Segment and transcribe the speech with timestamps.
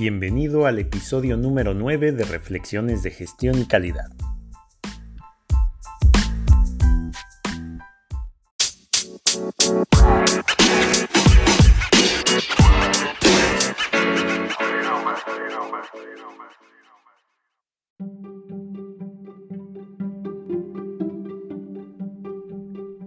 [0.00, 4.08] Bienvenido al episodio número 9 de Reflexiones de Gestión y Calidad.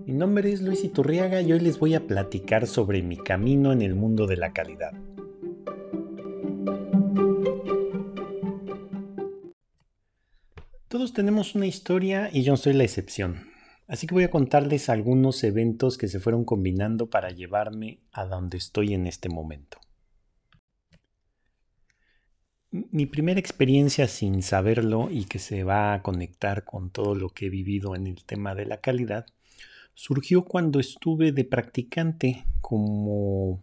[0.05, 3.81] Mi nombre es Luis Iturriaga y hoy les voy a platicar sobre mi camino en
[3.81, 4.93] el mundo de la calidad.
[11.03, 13.49] Todos tenemos una historia y yo no soy la excepción.
[13.89, 18.57] Así que voy a contarles algunos eventos que se fueron combinando para llevarme a donde
[18.57, 19.81] estoy en este momento.
[22.71, 27.47] Mi primera experiencia sin saberlo y que se va a conectar con todo lo que
[27.47, 29.25] he vivido en el tema de la calidad
[29.95, 33.61] surgió cuando estuve de practicante como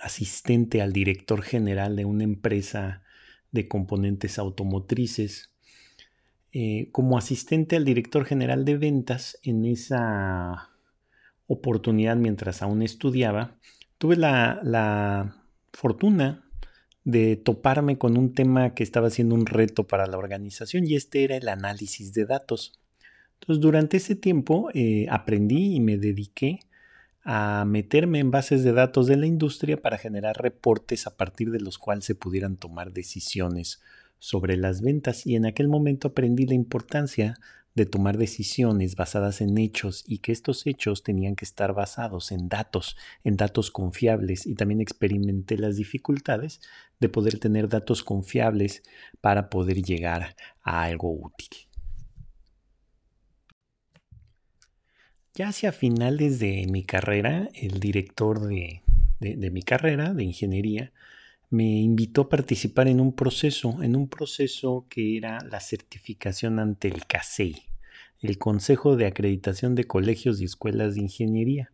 [0.00, 3.02] asistente al director general de una empresa
[3.50, 5.51] de componentes automotrices
[6.54, 10.70] eh, como asistente al director general de ventas en esa
[11.46, 13.56] oportunidad mientras aún estudiaba,
[13.96, 15.36] tuve la,
[15.72, 16.44] fortuna
[17.04, 21.24] de toparme con un tema que estaba siendo un reto para la organización y este
[21.24, 22.78] era el análisis de datos.
[23.40, 26.60] Entonces, durante ese tiempo eh, aprendí y me dediqué
[27.24, 31.60] a meterme en bases de datos de la industria para generar reportes a partir de
[31.60, 33.80] los cuales se pudieran tomar decisiones
[34.22, 37.40] sobre las ventas y en aquel momento aprendí la importancia
[37.74, 42.48] de tomar decisiones basadas en hechos y que estos hechos tenían que estar basados en
[42.48, 46.60] datos, en datos confiables y también experimenté las dificultades
[47.00, 48.84] de poder tener datos confiables
[49.20, 51.58] para poder llegar a algo útil.
[55.34, 58.82] Ya hacia finales de mi carrera, el director de,
[59.18, 60.92] de mi carrera de ingeniería
[61.52, 66.88] me invitó a participar en un proceso, en un proceso que era la certificación ante
[66.88, 67.56] el CASEI,
[68.20, 71.70] el Consejo de Acreditación de Colegios y Escuelas de Ingeniería.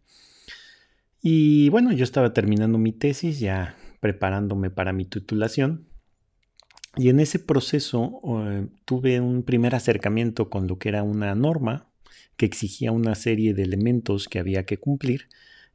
[1.22, 5.86] Y bueno, yo estaba terminando mi tesis, ya preparándome para mi titulación.
[6.96, 11.88] Y en ese proceso eh, tuve un primer acercamiento con lo que era una norma
[12.36, 15.28] que exigía una serie de elementos que había que cumplir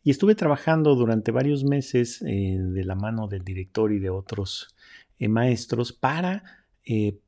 [0.04, 4.76] y estuve trabajando durante varios meses eh, de la mano del director y de otros
[5.18, 7.20] eh, maestros para eh,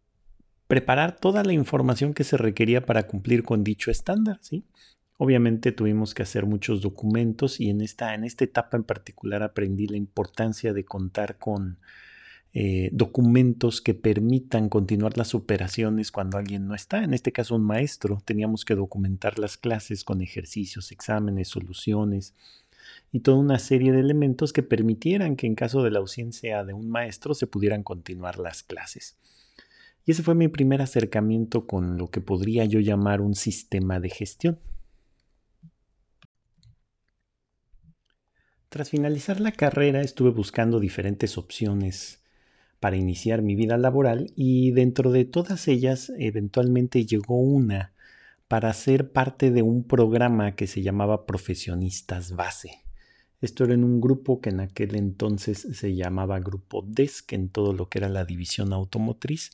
[0.68, 4.40] preparar toda la información que se requería para cumplir con dicho estándar.
[4.42, 4.66] ¿sí?
[5.18, 9.88] Obviamente tuvimos que hacer muchos documentos y en esta, en esta etapa en particular aprendí
[9.88, 11.80] la importancia de contar con
[12.94, 17.04] documentos que permitan continuar las operaciones cuando alguien no está.
[17.04, 18.22] En este caso, un maestro.
[18.24, 22.34] Teníamos que documentar las clases con ejercicios, exámenes, soluciones,
[23.12, 26.74] y toda una serie de elementos que permitieran que en caso de la ausencia de
[26.74, 29.18] un maestro se pudieran continuar las clases.
[30.06, 34.10] Y ese fue mi primer acercamiento con lo que podría yo llamar un sistema de
[34.10, 34.60] gestión.
[38.70, 42.22] Tras finalizar la carrera estuve buscando diferentes opciones
[42.80, 47.94] para iniciar mi vida laboral y dentro de todas ellas eventualmente llegó una
[48.48, 52.85] para ser parte de un programa que se llamaba Profesionistas Base.
[53.42, 57.74] Esto era en un grupo que en aquel entonces se llamaba Grupo DESC, en todo
[57.74, 59.52] lo que era la división automotriz,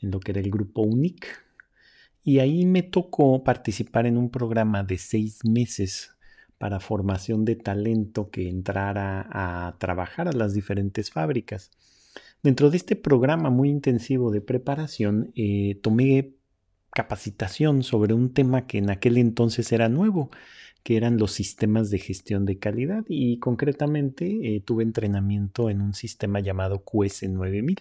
[0.00, 1.26] en lo que era el Grupo UNIC.
[2.24, 6.10] Y ahí me tocó participar en un programa de seis meses
[6.58, 11.72] para formación de talento que entrara a trabajar a las diferentes fábricas.
[12.42, 16.36] Dentro de este programa muy intensivo de preparación, eh, tomé
[16.94, 20.30] capacitación sobre un tema que en aquel entonces era nuevo,
[20.82, 25.94] que eran los sistemas de gestión de calidad y concretamente eh, tuve entrenamiento en un
[25.94, 27.80] sistema llamado QS9000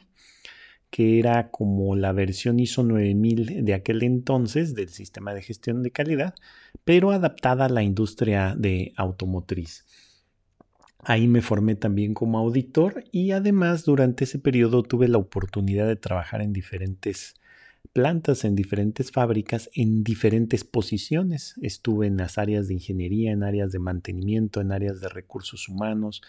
[0.91, 5.91] que era como la versión ISO 9000 de aquel entonces del sistema de gestión de
[5.91, 6.35] calidad,
[6.83, 9.85] pero adaptada a la industria de automotriz.
[11.03, 15.96] Ahí me formé también como auditor y además durante ese periodo tuve la oportunidad de
[15.96, 17.35] trabajar en diferentes
[17.93, 21.55] plantas en diferentes fábricas en diferentes posiciones.
[21.61, 26.22] Estuve en las áreas de ingeniería, en áreas de mantenimiento, en áreas de recursos humanos,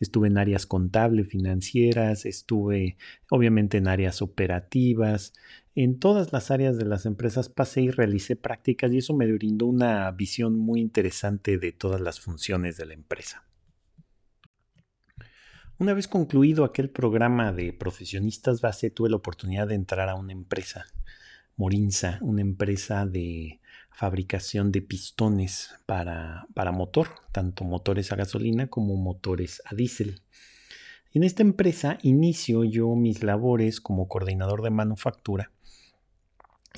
[0.00, 2.96] estuve en áreas contable, financieras, estuve
[3.30, 5.32] obviamente en áreas operativas.
[5.74, 9.66] En todas las áreas de las empresas pasé y realicé prácticas y eso me brindó
[9.66, 13.47] una visión muy interesante de todas las funciones de la empresa.
[15.80, 20.32] Una vez concluido aquel programa de profesionistas base, tuve la oportunidad de entrar a una
[20.32, 20.86] empresa,
[21.56, 23.60] Morinza, una empresa de
[23.92, 30.20] fabricación de pistones para, para motor, tanto motores a gasolina como motores a diésel.
[31.12, 35.52] En esta empresa inicio yo mis labores como coordinador de manufactura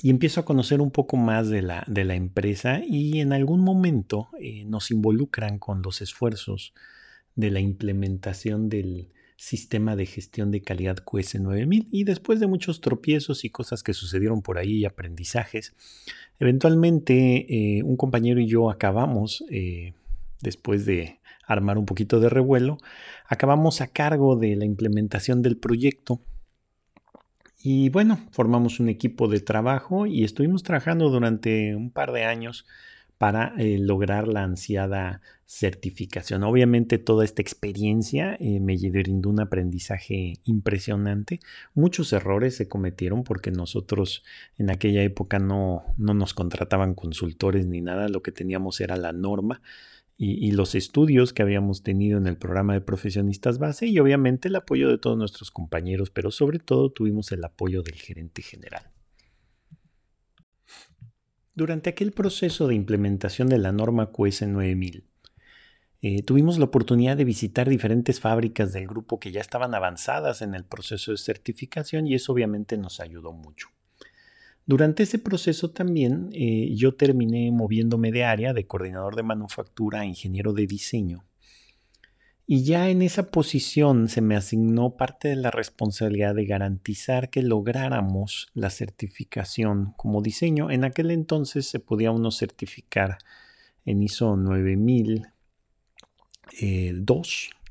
[0.03, 3.61] y empiezo a conocer un poco más de la, de la empresa y en algún
[3.61, 6.75] momento eh, nos involucran con los esfuerzos
[7.35, 9.09] de la implementación del
[9.41, 14.43] sistema de gestión de calidad QS9000 y después de muchos tropiezos y cosas que sucedieron
[14.43, 15.73] por ahí y aprendizajes,
[16.39, 19.93] eventualmente eh, un compañero y yo acabamos, eh,
[20.41, 22.77] después de armar un poquito de revuelo,
[23.27, 26.21] acabamos a cargo de la implementación del proyecto.
[27.63, 32.65] Y bueno, formamos un equipo de trabajo y estuvimos trabajando durante un par de años
[33.17, 35.21] para eh, lograr la ansiada
[35.51, 36.43] certificación.
[36.43, 41.41] Obviamente toda esta experiencia eh, me brindó un aprendizaje impresionante.
[41.73, 44.23] Muchos errores se cometieron porque nosotros
[44.57, 49.11] en aquella época no, no nos contrataban consultores ni nada, lo que teníamos era la
[49.11, 49.61] norma
[50.17, 54.55] y, los estudios que habíamos tenido en el programa de profesionistas base y obviamente el
[54.55, 58.83] apoyo de todos nuestros compañeros, pero sobre todo tuvimos el apoyo del gerente general.
[61.55, 65.10] Durante aquel proceso de implementación de la norma QS 9000,
[66.01, 70.55] eh, tuvimos la oportunidad de visitar diferentes fábricas del grupo que ya estaban avanzadas en
[70.55, 73.67] el proceso de certificación y eso obviamente nos ayudó mucho.
[74.65, 80.05] Durante ese proceso también eh, yo terminé moviéndome de área de coordinador de manufactura a
[80.05, 81.25] ingeniero de diseño.
[82.47, 87.43] Y ya en esa posición se me asignó parte de la responsabilidad de garantizar que
[87.43, 90.69] lográramos la certificación como diseño.
[90.69, 93.19] En aquel entonces se podía uno certificar
[93.85, 95.30] en ISO 9002,
[96.59, 96.93] eh,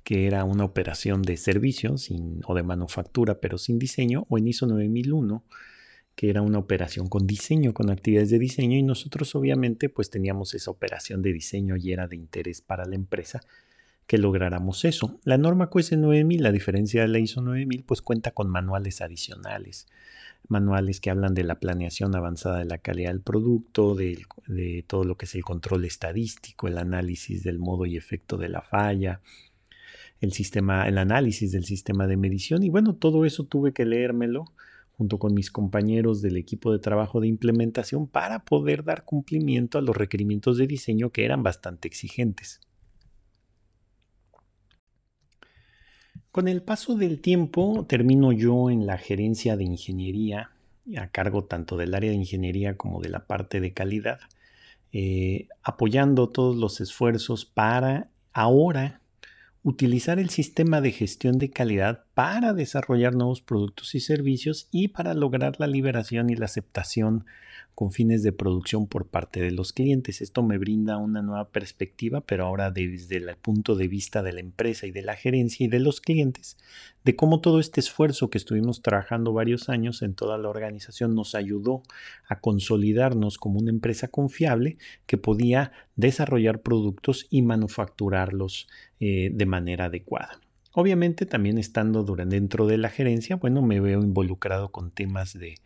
[0.05, 1.94] que era una operación de servicio
[2.44, 5.44] o de manufactura, pero sin diseño, o en ISO 9001
[6.21, 10.53] que era una operación con diseño, con actividades de diseño y nosotros obviamente pues teníamos
[10.53, 13.41] esa operación de diseño y era de interés para la empresa
[14.06, 15.19] que lográramos eso.
[15.25, 19.87] La norma QS 9000, la diferencia de la ISO 9000, pues cuenta con manuales adicionales,
[20.48, 24.25] manuales que hablan de la planeación avanzada de la calidad del producto, de,
[24.87, 28.62] todo lo que es el control estadístico, el análisis del modo y efecto de la
[28.62, 29.20] falla,
[30.20, 34.46] el sistema, el análisis del sistema de medición y bueno, todo eso tuve que leérmelo
[34.92, 39.81] junto con mis compañeros del equipo de trabajo de implementación para poder dar cumplimiento a
[39.82, 42.60] los requerimientos de diseño que eran bastante exigentes.
[46.31, 50.50] Con el paso del tiempo termino yo en la gerencia de ingeniería,
[50.97, 54.21] a cargo tanto del área de ingeniería como de la parte de calidad,
[54.93, 59.00] eh, apoyando todos los esfuerzos para ahora
[59.65, 65.14] utilizar el sistema de gestión de calidad para desarrollar nuevos productos y servicios y para
[65.14, 67.25] lograr la liberación y la aceptación
[67.75, 70.20] con fines de producción por parte de los clientes.
[70.20, 74.40] Esto me brinda una nueva perspectiva, pero ahora desde el punto de vista de la
[74.40, 76.58] empresa y de la gerencia y de los clientes,
[77.06, 81.34] de cómo todo este esfuerzo que estuvimos trabajando varios años en toda la organización nos
[81.34, 81.82] ayudó
[82.28, 84.76] a consolidarnos como una empresa confiable
[85.06, 88.69] que podía desarrollar productos y manufacturarlos
[89.00, 90.38] eh, de manera adecuada.
[90.72, 95.56] Obviamente también estando dentro de la gerencia, bueno, me veo involucrado con temas de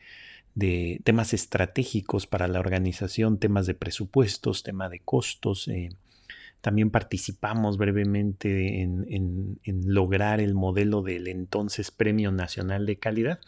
[0.54, 5.68] de temas estratégicos para la organización, temas de presupuestos, tema de costos.
[5.68, 5.90] Eh,
[6.60, 13.40] también participamos brevemente en, lograr el modelo del entonces Premio Nacional de Calidad.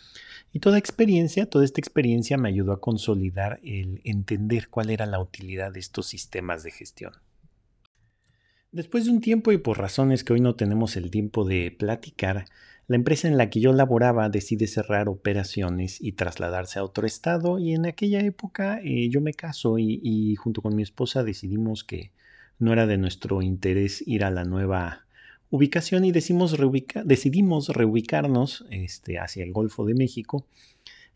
[0.52, 5.20] Y toda experiencia, toda esta experiencia me ayudó a consolidar el entender cuál era la
[5.20, 7.12] utilidad de estos sistemas de gestión.
[8.76, 12.45] Después de un tiempo y por razones que hoy no tenemos el tiempo de platicar,
[12.88, 17.59] la empresa en la que yo laboraba decide cerrar operaciones y trasladarse a otro estado
[17.59, 22.12] y en aquella época eh, yo me caso y, junto con mi esposa decidimos que
[22.59, 25.06] no era de nuestro interés ir a la nueva
[25.49, 30.47] ubicación y decidimos reubicarnos este, hacia el Golfo de México.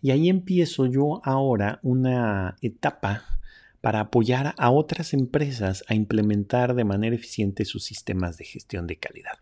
[0.00, 3.39] Y ahí empiezo yo ahora una etapa
[3.80, 8.96] para apoyar a otras empresas a implementar de manera eficiente sus sistemas de gestión de
[8.96, 9.38] calidad.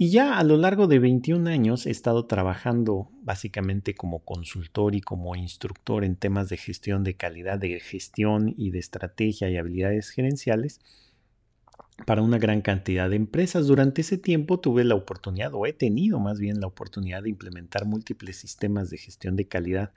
[0.00, 5.00] Y ya a lo largo de 21 años he estado trabajando básicamente como consultor y
[5.00, 10.10] como instructor en temas de gestión de calidad, de gestión y de estrategia y habilidades
[10.10, 10.80] gerenciales
[12.06, 13.66] para una gran cantidad de empresas.
[13.66, 17.84] Durante ese tiempo tuve la oportunidad, o he tenido más bien la oportunidad de implementar
[17.84, 19.92] múltiples sistemas de gestión de calidad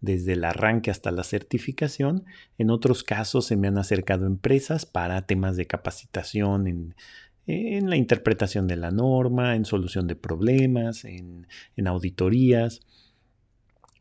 [0.00, 2.24] desde el arranque hasta la certificación.
[2.58, 6.94] En otros casos se me han acercado empresas para temas de capacitación
[7.46, 11.46] en la interpretación de la norma, en solución de problemas, en,
[11.86, 12.80] auditorías.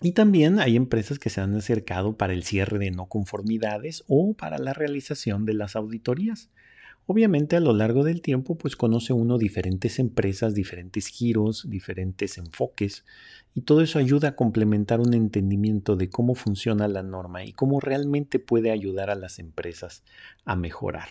[0.01, 4.33] Y también hay empresas que se han acercado para el cierre de no conformidades o
[4.33, 6.49] para la realización de las auditorías.
[7.07, 13.05] Obviamente a lo largo del tiempo pues conoce uno diferentes empresas, diferentes giros, diferentes enfoques
[13.53, 17.79] y todo eso ayuda a complementar un entendimiento de cómo funciona la norma y cómo
[17.79, 20.03] realmente puede ayudar a las empresas
[20.45, 21.09] a mejorar.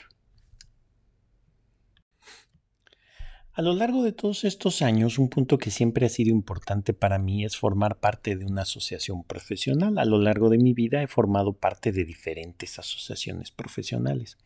[3.52, 7.20] A lo largo de todos estos años, un punto que siempre ha sido importante para
[7.20, 9.96] mí es formar parte de una asociación profesional.
[9.98, 14.38] A lo largo de mi vida he formado parte de diferentes asociaciones profesionales.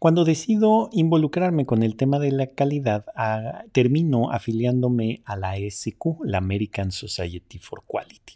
[0.00, 6.24] Cuando decido involucrarme con el tema de la calidad, ah, termino afiliándome a la ASQ,
[6.24, 8.32] la American Society for Quality,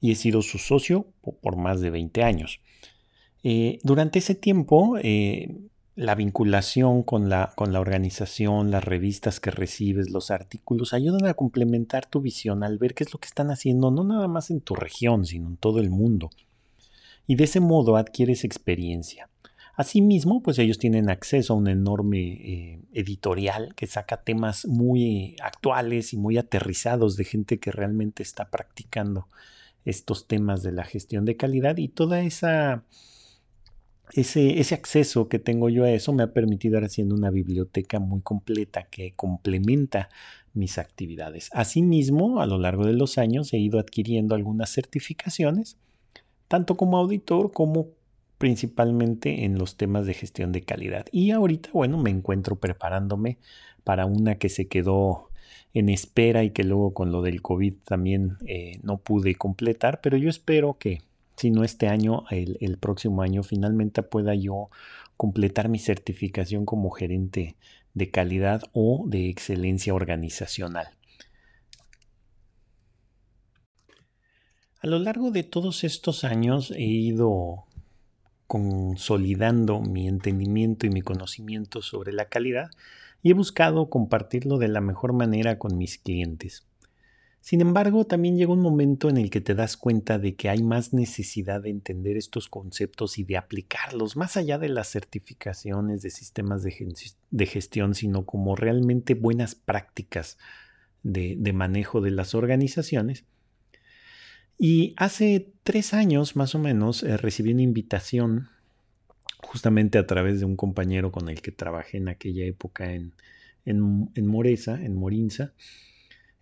[0.00, 1.06] y he sido su socio
[1.42, 2.60] por más de 20 años.
[3.42, 5.54] Eh, durante ese tiempo, eh,
[5.96, 11.34] la vinculación con la, con la organización, las revistas que recibes, los artículos, ayudan a
[11.34, 14.62] complementar tu visión al ver qué es lo que están haciendo, no nada más en
[14.62, 16.30] tu región, sino en todo el mundo.
[17.26, 19.28] Y de ese modo adquieres experiencia.
[19.76, 26.14] Asimismo, pues ellos tienen acceso a un enorme eh, editorial que saca temas muy actuales
[26.14, 29.28] y muy aterrizados de gente que realmente está practicando
[29.84, 32.84] estos temas de la gestión de calidad y toda esa
[34.12, 37.98] ese, ese, acceso que tengo yo a eso me ha permitido ir haciendo una biblioteca
[37.98, 40.08] muy completa que complementa
[40.54, 41.50] mis actividades.
[41.52, 45.76] Asimismo, a lo largo de los años he ido adquiriendo algunas certificaciones,
[46.48, 47.88] tanto como auditor como
[48.38, 51.06] principalmente en los temas de gestión de calidad.
[51.12, 53.38] Y ahorita, bueno, me encuentro preparándome
[53.84, 55.30] para una que se quedó
[55.74, 60.16] en espera y que luego con lo del COVID también eh, no pude completar, pero
[60.16, 61.02] yo espero que
[61.36, 64.70] si no este año, el, el próximo año, finalmente pueda yo
[65.16, 67.56] completar mi certificación como gerente
[67.92, 70.88] de calidad o de excelencia organizacional.
[74.80, 77.64] A lo largo de todos estos años he ido
[78.46, 82.70] consolidando mi entendimiento y mi conocimiento sobre la calidad
[83.22, 86.66] y he buscado compartirlo de la mejor manera con mis clientes.
[87.46, 90.64] Sin embargo, también llega un momento en el que te das cuenta de que hay
[90.64, 96.10] más necesidad de entender estos conceptos y de aplicarlos más allá de las certificaciones de
[96.10, 100.38] sistemas de, gestión, sino como realmente buenas prácticas
[101.04, 103.24] de, manejo de las organizaciones.
[104.58, 108.48] Y hace tres años más o menos eh, recibí una invitación
[109.38, 113.12] justamente a través de un compañero con el que trabajé en aquella época en,
[113.64, 115.52] en, en Moresa, en Morinza,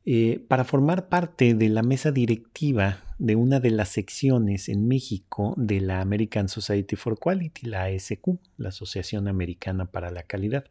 [0.07, 5.55] eh, para formar parte de la mesa directiva de una de las secciones en México
[5.57, 10.65] de la American Society for Quality, la ASQ, la Asociación Americana para la Calidad.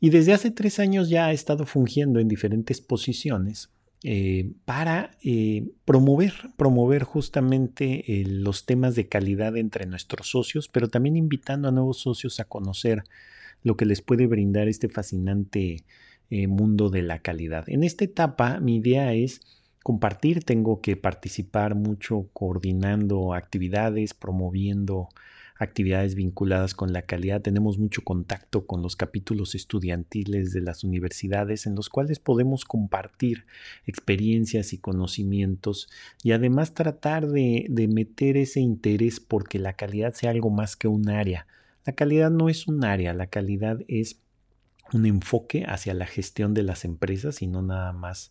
[0.00, 3.70] Y desde hace tres años ya ha estado fungiendo en diferentes posiciones
[4.06, 11.16] eh, para eh, promover, promover justamente los temas de calidad entre nuestros socios, pero también
[11.16, 13.04] invitando a nuevos socios a conocer
[13.62, 15.84] lo que les puede brindar este fascinante
[16.28, 17.64] eh, mundo de la calidad.
[17.66, 19.40] En esta etapa mi idea es
[19.82, 25.08] compartir, tengo que participar mucho coordinando actividades, promoviendo
[25.56, 27.40] actividades vinculadas con la calidad.
[27.40, 33.46] Tenemos mucho contacto con los capítulos estudiantiles de las universidades en los cuales podemos compartir
[33.86, 35.88] experiencias y conocimientos
[36.22, 40.88] y además tratar de, de meter ese interés porque la calidad sea algo más que
[40.88, 41.46] un área.
[41.84, 44.18] La calidad no es un área, la calidad es
[44.92, 48.30] un enfoque hacia la gestión de las empresas y no nada más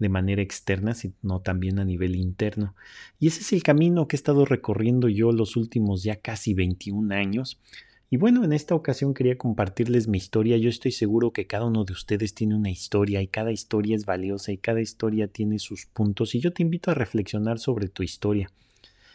[0.00, 2.74] de manera externa, sino también a nivel interno.
[3.20, 7.14] Y ese es el camino que he estado recorriendo yo los últimos ya casi 21
[7.14, 7.60] años.
[8.08, 10.56] Y bueno, en esta ocasión quería compartirles mi historia.
[10.56, 14.04] Yo estoy seguro que cada uno de ustedes tiene una historia y cada historia es
[14.04, 16.34] valiosa y cada historia tiene sus puntos.
[16.34, 18.50] Y yo te invito a reflexionar sobre tu historia.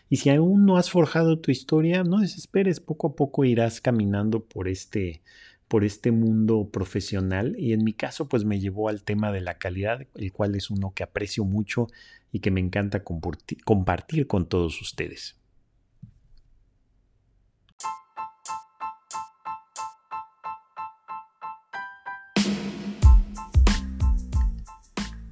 [0.08, 4.46] Y si aún no has forjado tu historia, no desesperes, poco a poco irás caminando
[4.46, 5.22] por este
[5.68, 9.58] por este mundo profesional y en mi caso pues me llevó al tema de la
[9.58, 11.88] calidad, el cual es uno que aprecio mucho
[12.32, 15.38] y que me encanta compartir con todos ustedes.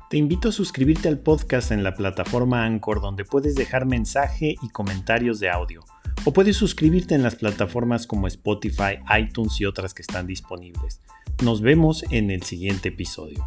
[0.10, 4.70] Te invito a suscribirte al podcast en la plataforma Anchor donde puedes dejar mensaje y
[4.70, 5.84] comentarios de audio
[6.26, 11.02] o puedes suscribirte en las plataformas como Spotify, iTunes y otras que están disponibles.
[11.44, 13.44] Nos vemos en el siguiente episodio.